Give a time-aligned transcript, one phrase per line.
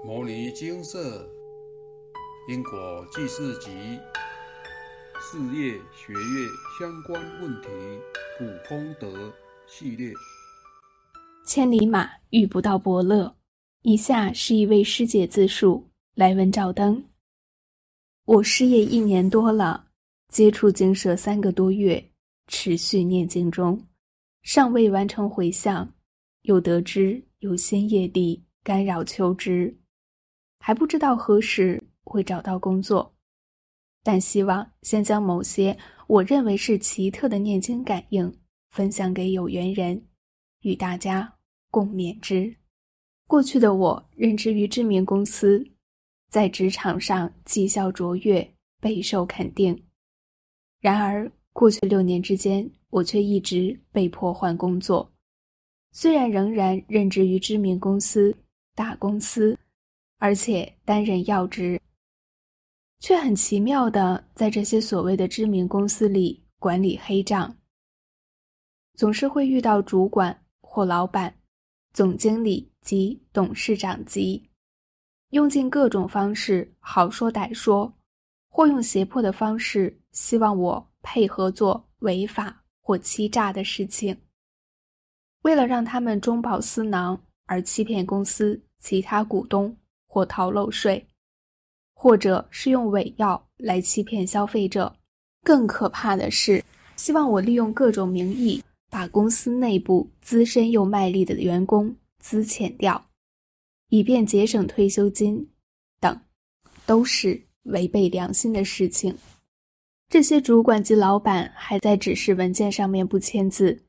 [0.02, 1.28] 《摩尼金色
[2.48, 3.68] 因果记事集》
[5.20, 6.48] 事业学业
[6.80, 7.68] 相关问题
[8.38, 9.30] 普通德
[9.66, 10.10] 系列。
[11.44, 13.36] 千里马遇不到伯乐。
[13.82, 17.04] 以下是一位师姐自述：来文照灯。
[18.24, 19.88] 我失业一年多了，
[20.30, 22.02] 接触经舍三个多月，
[22.46, 23.78] 持续念经中，
[24.44, 25.92] 尚未完成回向，
[26.44, 29.76] 又得知有仙业力干扰求职。
[30.62, 33.12] 还不知道何时会找到工作，
[34.04, 35.76] 但希望先将某些
[36.06, 38.32] 我认为是奇特的念经感应
[38.70, 40.00] 分享给有缘人，
[40.60, 41.32] 与大家
[41.70, 42.54] 共勉之。
[43.26, 45.66] 过去的我任职于知名公司，
[46.30, 49.82] 在职场上绩效卓越，备受肯定。
[50.80, 55.10] 然而，过去六年之间，我却一直被迫换工作，
[55.92, 58.36] 虽然仍然任职于知名公司
[58.74, 59.58] 大公司。
[60.20, 61.80] 而且担任要职，
[62.98, 67.56] 却很奇妙的在这些所谓的知名公司里管理黑账。
[68.96, 71.34] 总是会遇到主管或老板、
[71.94, 74.50] 总经理及董事长级，
[75.30, 77.90] 用尽各种方式好说歹说，
[78.50, 84.14] 或用胁迫的方式，希望我配合做违法或欺诈的事情。
[85.44, 89.74] 为了让他们中饱私囊而欺骗公司其他股东。
[90.12, 91.06] 或逃漏税，
[91.94, 94.92] 或者是用伪药来欺骗消费者。
[95.44, 96.64] 更可怕的是，
[96.96, 103.06] 希望我利用各种名义把公司内部资深又卖力的员工资遣掉，
[103.90, 105.48] 以便节省退休金
[106.00, 106.20] 等，
[106.84, 109.16] 都是违背良心的事情。
[110.08, 113.84] 这些主管及老板还在指示文件上面不签字，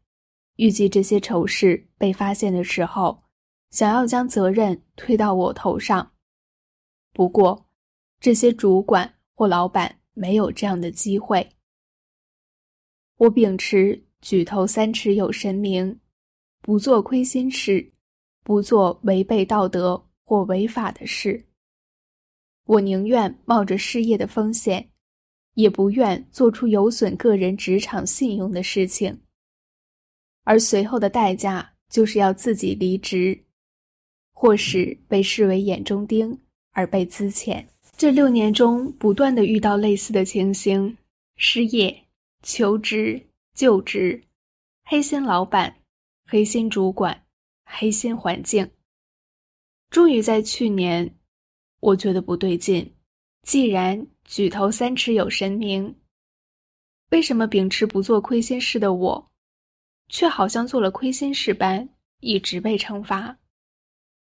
[0.57, 3.23] 预计这些丑事被发现的时候。
[3.71, 6.10] 想要将责任推到我头上，
[7.13, 7.65] 不过
[8.19, 11.47] 这些主管或老板没有这样的机会。
[13.17, 15.99] 我秉持举头三尺有神明，
[16.61, 17.91] 不做亏心事，
[18.43, 21.45] 不做违背道德或违法的事。
[22.65, 24.91] 我宁愿冒着失业的风险，
[25.55, 29.21] 也不愿做出有损个人职场信用的事情。
[30.43, 33.45] 而随后的代价就是要自己离职。
[34.33, 36.35] 或是被视为眼中钉
[36.71, 37.65] 而被资遣。
[37.97, 40.97] 这六年中，不断的遇到类似的情形：
[41.35, 42.05] 失业、
[42.41, 44.23] 求职、就职、
[44.85, 45.75] 黑心老板、
[46.25, 47.25] 黑心主管、
[47.65, 48.71] 黑心环境。
[49.89, 51.15] 终于在去年，
[51.79, 52.95] 我觉得不对劲。
[53.43, 55.95] 既然举头三尺有神明，
[57.09, 59.31] 为什么秉持不做亏心事的我，
[60.07, 61.89] 却好像做了亏心事般，
[62.21, 63.37] 一直被惩罚？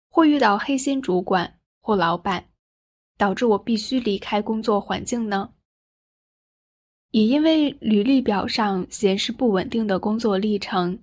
[0.09, 2.44] 或遇到黑心主管或老板，
[3.16, 5.50] 导致我必须离开工作环境呢？
[7.10, 10.98] 也因为履历表上显示不稳定的工作历程，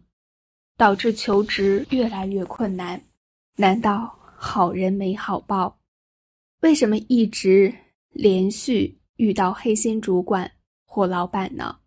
[0.77, 3.01] 导致求职越来越困难。
[3.57, 5.77] 难道好人没好报？
[6.61, 7.73] 为什么一直
[8.11, 10.49] 连续遇到黑心主管
[10.85, 11.77] 或老板呢？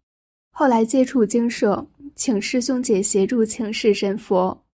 [0.51, 4.65] 后来接触经社，请师兄姐协助请示神佛，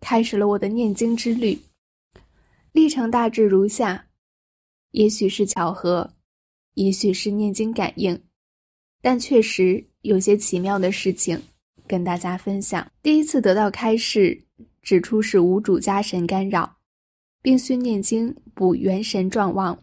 [0.00, 1.58] 开始了我的念经之旅。
[2.74, 4.08] 历程大致如下：
[4.90, 6.12] 也许是巧合，
[6.74, 8.20] 也许是念经感应，
[9.00, 11.40] 但确实有些奇妙的事情
[11.86, 12.90] 跟大家分享。
[13.00, 14.44] 第一次得到开示，
[14.82, 16.78] 指出是无主家神干扰，
[17.40, 19.80] 并需念经补元神壮旺。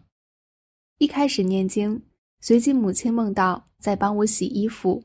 [0.98, 2.02] 一开始念经，
[2.42, 5.02] 随即母亲梦到在帮我洗衣服，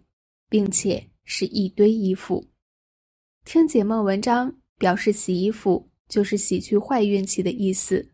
[0.49, 2.45] 并且是一堆衣服。
[3.45, 5.89] 听解梦文章表示洗衣服。
[6.07, 8.13] 就是洗去坏运气的意思。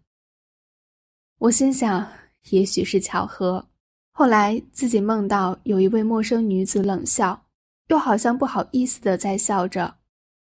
[1.40, 2.12] 我心想，
[2.50, 3.70] 也许是巧合。
[4.12, 7.48] 后来自己梦到有一位陌生女子冷笑，
[7.88, 9.98] 又好像不好意思的在笑着，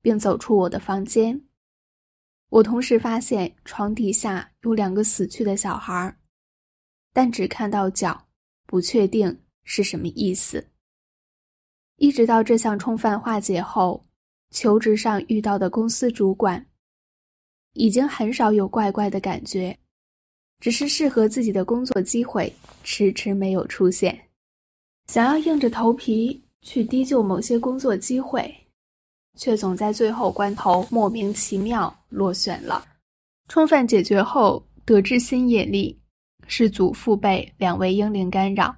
[0.02, 1.40] 并走出我的房间。
[2.50, 6.18] 我同时发现床底下有两个死去的小孩，
[7.14, 8.28] 但只看到脚，
[8.66, 10.68] 不确定是什么意思。
[11.98, 14.06] 一直到这项冲犯化解后，
[14.50, 16.68] 求职上遇到的公司主管。
[17.74, 19.78] 已经很少有怪怪的感觉，
[20.60, 22.52] 只是适合自己的工作机会
[22.84, 24.18] 迟迟没有出现。
[25.08, 28.54] 想要硬着头皮去低就某些工作机会，
[29.38, 32.86] 却总在最后关头莫名其妙落选了。
[33.50, 36.00] 充分解决后，得知新引力
[36.48, 38.74] 是祖父辈两位英灵干扰。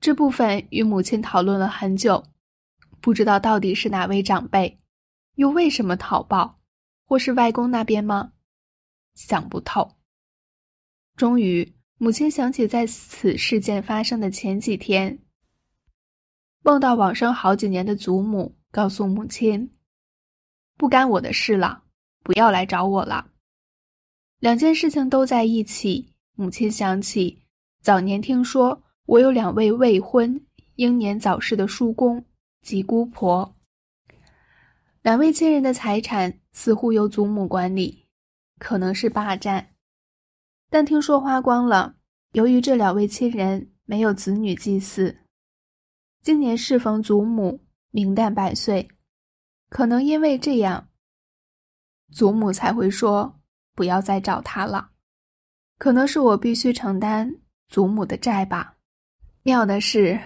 [0.00, 2.24] 这部分与母亲讨论了很久，
[3.00, 4.78] 不知道到底是哪位长辈，
[5.34, 6.58] 又为什么讨报。
[7.06, 8.32] 或是外公那边吗？
[9.14, 9.96] 想不透。
[11.16, 15.18] 终于，母亲想起在此事件发生的前几天，
[16.62, 19.76] 梦到往生好几年的祖母，告诉母亲
[20.76, 21.84] ：“不干我的事了，
[22.22, 23.30] 不要来找我了。”
[24.40, 27.44] 两件事情都在一起，母亲想起
[27.80, 32.24] 早年听说我有两位未婚、英年早逝的叔公
[32.60, 33.54] 及姑婆，
[35.02, 38.06] 两位亲人的财产似乎由祖母管理，
[38.58, 39.74] 可能是霸占。
[40.70, 41.96] 但听说花光了。
[42.32, 45.16] 由于这两位亲人没有子女祭祀，
[46.22, 47.60] 今年适逢祖母
[47.90, 48.88] 明旦百岁，
[49.68, 50.88] 可能因为这样，
[52.10, 53.40] 祖母才会说
[53.74, 54.90] 不要再找他了。
[55.78, 57.32] 可能是我必须承担
[57.68, 58.76] 祖母的债吧。
[59.44, 60.18] 妙的是，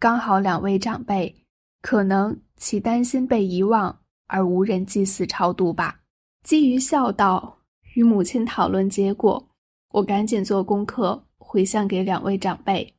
[0.00, 1.46] 刚好两位长辈
[1.80, 6.00] 可能其担心被遗忘而无人祭祀超度吧。
[6.42, 7.58] 基于孝道，
[7.94, 9.48] 与母亲讨论结果。
[9.90, 12.94] 我赶紧做功课，回向给两位长辈。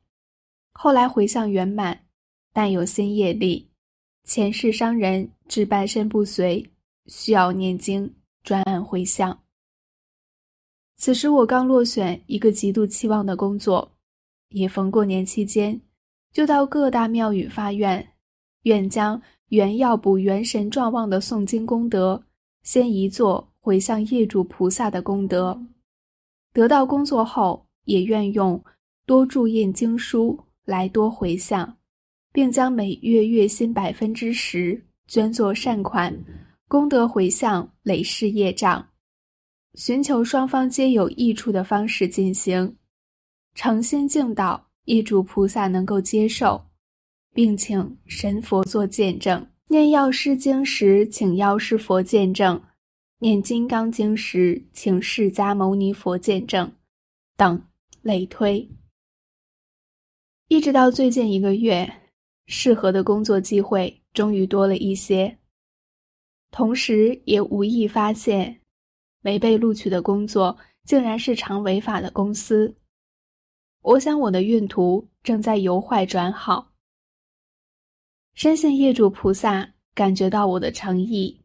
[0.72, 2.06] 后来回向圆满，
[2.52, 3.68] 但有新业力，
[4.24, 6.70] 前世商人致半身不遂，
[7.06, 9.40] 需要念经专案回向。
[10.96, 13.92] 此时我刚落选一个极度期望的工作，
[14.50, 15.80] 也逢过年期间，
[16.32, 18.14] 就到各大庙宇发愿，
[18.62, 22.24] 愿将原要补元神壮旺的诵经功德，
[22.62, 25.60] 先移作回向业主菩萨的功德。
[26.52, 28.62] 得到工作后，也愿用
[29.06, 31.76] 多注印经书来多回向，
[32.32, 36.16] 并将每月月薪百分之十捐作善款，
[36.68, 38.88] 功德回向累世业障，
[39.74, 42.76] 寻求双方皆有益处的方式进行，
[43.54, 46.64] 诚心敬祷业主菩萨能够接受，
[47.34, 49.46] 并请神佛做见证。
[49.68, 52.62] 念药师经时，请药师佛见证。
[53.18, 56.72] 念《金刚经》时，请释迦牟尼佛见证，
[57.36, 57.62] 等
[58.02, 58.68] 类推。
[60.48, 61.90] 一直到最近一个月，
[62.46, 65.38] 适合的工作机会终于多了一些，
[66.50, 68.60] 同时也无意发现，
[69.22, 72.76] 没被录取的工作竟然是常违法的公司。
[73.80, 76.73] 我想我的运途正在由坏转好。
[78.34, 81.40] 深信业主菩萨感觉到我的诚意，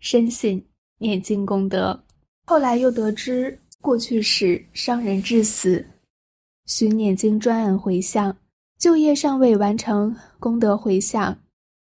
[0.00, 0.66] 深信。
[0.98, 2.04] 念经功德，
[2.46, 5.86] 后来又得知过去时伤人致死，
[6.64, 8.34] 需念经专案回向，
[8.78, 11.38] 旧业尚未完成功德回向，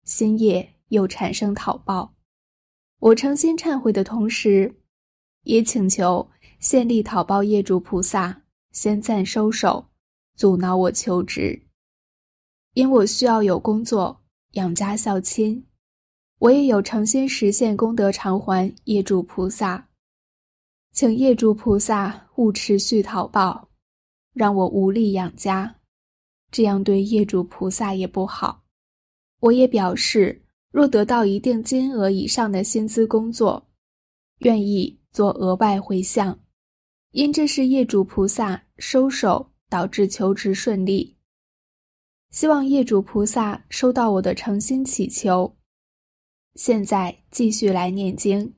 [0.04, 2.14] 新业又产生讨报。
[2.98, 4.74] 我诚心忏悔的同时，
[5.42, 6.26] 也请求
[6.60, 9.86] 县立讨报业主菩萨先暂收手，
[10.34, 11.60] 阻挠我求职，
[12.74, 14.20] 因我需要有工作
[14.52, 15.64] 养家孝亲。
[16.40, 19.88] 我也有诚心实现功德偿还业主菩萨，
[20.92, 23.70] 请业主菩萨勿持续讨报，
[24.34, 25.76] 让我无力养家，
[26.50, 28.64] 这样对业主菩萨也不好。
[29.40, 33.70] 我也表示，若得到一定金额以上的薪资工作，
[34.40, 36.38] 愿意做额外回向，
[37.12, 41.13] 因这是业主菩萨收手导致求职顺利。
[42.34, 45.54] 希望业主菩萨收到我的诚心祈求。
[46.56, 48.52] 现在继续来念经，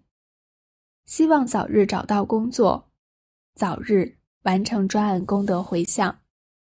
[1.04, 2.90] 希望早日找到工作，
[3.54, 6.18] 早日完成专案功德回向。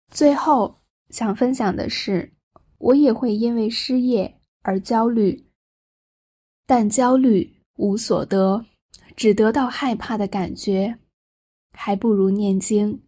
[0.09, 2.31] 最后想分享的是，
[2.77, 5.45] 我也会因为失业而焦虑，
[6.65, 8.65] 但焦虑无所得，
[9.17, 10.97] 只得到害怕的感觉，
[11.73, 13.03] 还不如念经，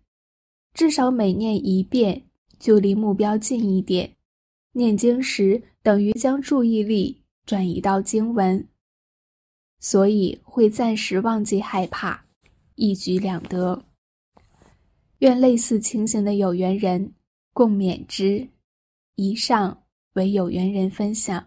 [0.73, 2.27] 至少每念一遍
[2.63, 4.15] 就离目标近一点。
[4.71, 7.19] 念经时等于将注意力。
[7.45, 8.65] 转移到经文，
[9.81, 12.23] 所以会暂时忘记害怕，
[12.75, 13.83] 一举两得。
[15.19, 17.13] 愿类似情形的有缘人
[17.51, 18.47] 共勉之。
[19.15, 21.45] 以上为有缘人分享。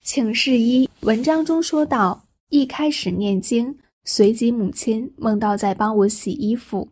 [0.00, 6.88] 请示一：文章中说到，一开始念经，随即母亲梦到在帮我洗衣服，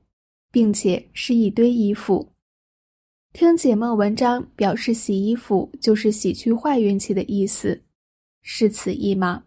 [0.52, 2.28] 并且是一堆衣服。
[3.32, 7.84] 听解梦文章表示，洗衣服就是洗去坏运气的意思。
[8.42, 9.44] 是此意吗？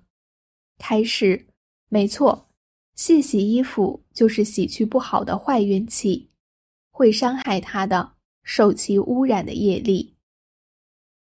[0.77, 1.47] 开始，
[1.89, 2.49] 没错，
[2.95, 6.29] 细洗衣服就是洗去不好的坏运气，
[6.91, 8.13] 会伤害他的，
[8.43, 10.15] 受其污染的业力。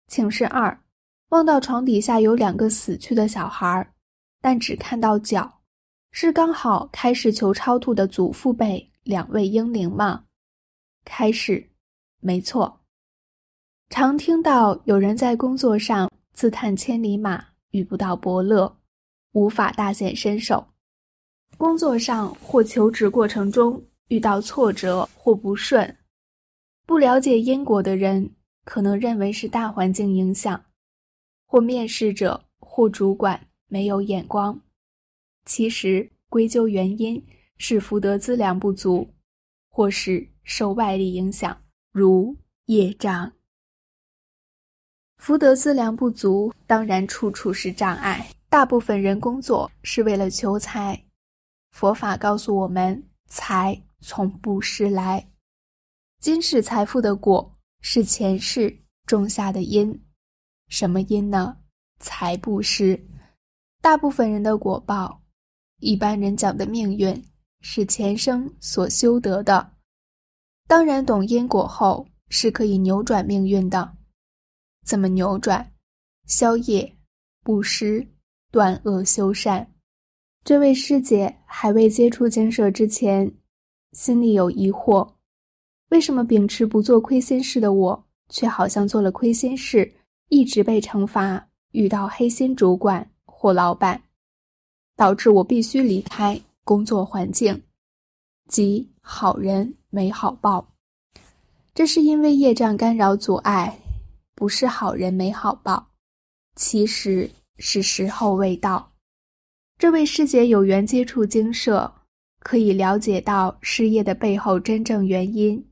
[0.08, 0.82] 请示二，
[1.30, 3.94] 梦到床底下有两个死去的小孩，
[4.42, 5.62] 但只看到脚，
[6.12, 10.26] 是刚好开始求超度的祖父辈两位婴灵吗？
[11.06, 11.69] 开始，
[12.20, 12.82] 没错。
[13.90, 17.50] 常听到有人在工作上自叹千里马。
[17.72, 18.80] 遇不到伯乐，
[19.34, 20.70] 无法大显身手。
[21.56, 25.98] 工作上或求职过程中遇到挫折或不顺，
[26.88, 28.32] 不了解因果的人
[28.66, 30.66] 可能认为是大环境影响，
[31.46, 34.60] 或面试者或主管没有眼光。
[35.46, 37.24] 其实归咎原因
[37.58, 39.08] 是福德资粮不足，
[39.70, 41.62] 或是受外力影响，
[42.00, 42.34] 如
[42.68, 43.30] 业障。
[45.18, 48.26] 福德资粮不足，当然处处是障碍。
[48.48, 51.04] 大部分人工作是为了求财，
[51.72, 55.30] 佛法告诉我们，财从布施来。
[56.22, 60.02] 今世财富的果是前世种下的因，
[60.70, 61.58] 什么因呢？
[62.00, 63.06] 财布施。
[63.82, 65.22] 大部分人的果报，
[65.82, 67.22] 一般人讲的命运
[67.60, 69.74] 是前生所修得的。
[70.70, 73.92] 当然，懂因果后是可以扭转命运的。
[74.86, 75.74] 怎么扭转？
[76.28, 76.96] 消业、
[77.44, 78.08] 布施、
[78.52, 79.68] 断恶修善。
[80.44, 83.36] 这位师姐还未接触经舍之前，
[83.94, 85.12] 心里有疑惑：
[85.90, 89.92] 为什么秉持不做亏心事的我，却好像做了亏心事，
[90.28, 94.00] 一直被惩罚，遇到黑心主管或老板，
[94.96, 97.60] 导致我必须离开工作环境，
[98.48, 100.74] 即好人没好报。
[101.74, 103.80] 这是因为业障干扰阻碍。
[104.36, 105.90] 不是好人没好报，
[106.56, 108.94] 其实是时候未到。
[109.78, 111.94] 这位师姐有缘接触精舍，
[112.40, 115.70] 可以了解到事业的背后真正原因，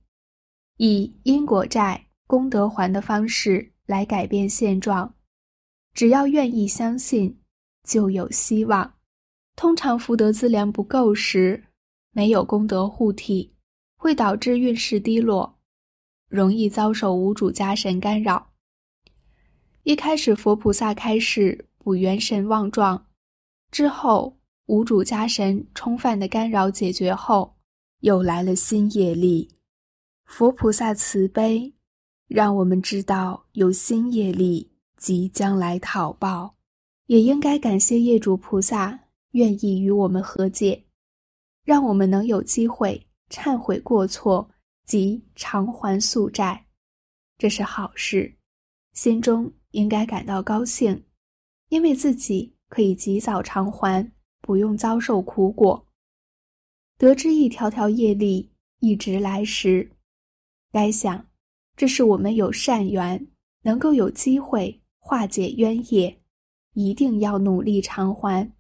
[0.76, 5.14] 以因果债、功德还的方式来改变现状。
[5.94, 7.40] 只要愿意相信，
[7.88, 8.96] 就有希望。
[9.56, 11.64] 通常福德资粮不够时，
[12.12, 13.56] 没有功德护体，
[13.98, 15.60] 会导致运势低落，
[16.30, 18.54] 容易遭受无主家神干扰。
[19.84, 23.08] 一开始，佛菩萨开示补元神旺状，
[23.72, 24.38] 之后
[24.68, 27.56] 无主家神冲犯的干扰解决后，
[28.02, 29.50] 又来了新业力。
[30.26, 31.74] 佛菩萨慈悲，
[32.28, 36.56] 让我们知道有新业力即将来讨报，
[37.06, 39.00] 也应该感谢业主菩萨
[39.32, 40.84] 愿意与我们和解，
[41.64, 44.50] 让我们能有机会忏悔过错
[44.86, 46.66] 及偿还宿债，
[47.38, 48.38] 这是好事，
[48.94, 49.52] 心中。
[49.72, 51.06] 应该感到高兴，
[51.68, 55.86] 因为自己可以及早偿还，不用遭受苦果。
[56.98, 59.92] 得知一条条业力一直来时，
[60.72, 61.28] 该想，
[61.76, 63.28] 这是我们有善缘，
[63.62, 66.18] 能够有机会化解冤业，
[66.74, 68.52] 一定要努力偿还，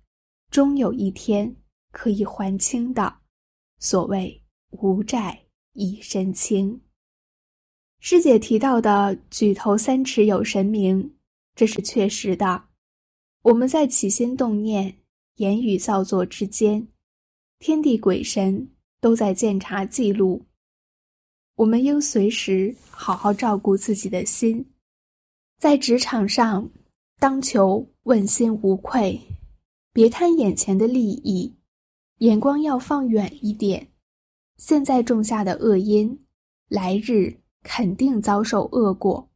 [0.52, 1.56] 终有一天
[1.92, 3.22] 可以还清的。
[3.80, 4.44] 所谓
[4.82, 6.82] 无债一身轻。
[8.00, 11.16] 师姐提到的“举头三尺有神明”，
[11.56, 12.66] 这是确实的。
[13.44, 14.98] 我们在起心动念、
[15.36, 16.88] 言语造作之间，
[17.60, 18.70] 天地鬼神
[19.00, 20.46] 都在监察记录。
[21.56, 24.64] 我们应随时好好照顾自己的心，
[25.60, 26.70] 在职场上，
[27.18, 29.20] 当求问心无愧，
[29.92, 31.56] 别贪眼前的利益，
[32.20, 33.88] 眼光要放远一点。
[34.58, 36.20] 现在种下的恶因，
[36.68, 37.40] 来日。
[37.64, 39.30] 肯定遭受恶果，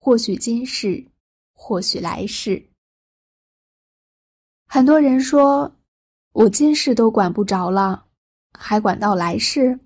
[0.00, 1.06] 或许今世，
[1.52, 2.70] 或许来世。
[4.66, 5.76] 很多人说，
[6.32, 8.06] 我今世都管不着了，
[8.58, 9.78] 还管到来世？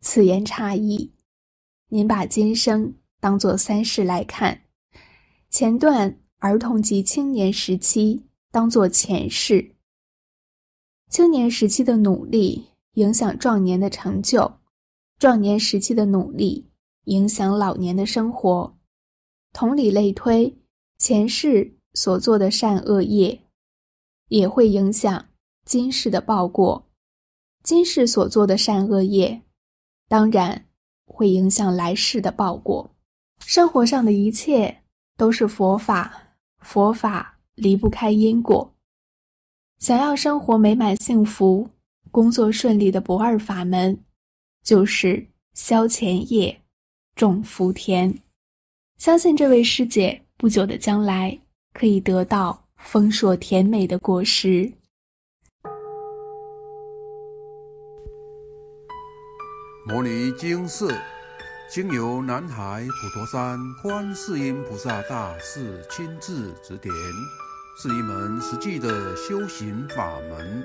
[0.00, 1.12] 此言差矣。
[1.88, 4.62] 您把今生当做三世来看，
[5.50, 9.74] 前段儿童及青年时期当做前世。
[11.10, 12.66] 青年时期的努力
[12.98, 14.58] 影响壮年的成就，
[15.20, 16.66] 壮年时期的努力。
[17.04, 18.76] 影响老年的生活，
[19.54, 20.58] 同理类推，
[20.98, 23.40] 前世所做的善恶业，
[24.28, 25.26] 也会影响
[25.64, 26.84] 今世的报果；
[27.62, 29.40] 今世所做的善恶业，
[30.06, 30.66] 当然
[31.06, 32.90] 会影响来世的报果。
[33.38, 34.82] 生活上的一切
[35.16, 38.74] 都是佛法，佛法离不开因果。
[39.78, 41.70] 想要生活美满幸福、
[42.10, 43.98] 工作顺利的不二法门，
[44.62, 46.60] 就是消前业。
[47.16, 48.14] 种福田，
[48.96, 51.36] 相信这位师姐不久的将来
[51.74, 54.72] 可以得到丰硕甜美的果实。
[59.84, 60.94] 摩尼经寺
[61.68, 66.94] 经由南海普陀山观世音菩萨大士亲自指点，
[67.82, 70.64] 是一门实际的修行法门。